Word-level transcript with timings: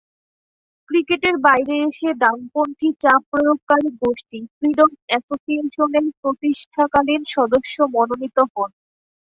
ক্রিকেটের 0.89 1.35
বাইরে 1.45 1.75
এসে 1.87 2.09
ডানপন্থী 2.21 2.89
চাপ 3.01 3.21
প্রয়োগকারী 3.31 3.89
গোষ্ঠী 4.01 4.39
ফ্রিডম 4.55 4.89
অ্যাসোসিয়েশনের 5.07 6.05
প্রতিষ্ঠাকালীন 6.21 7.21
সদস্য 7.35 7.75
মনোনীত 7.93 8.37
হন। 8.51 8.69